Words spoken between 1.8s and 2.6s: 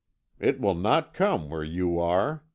are.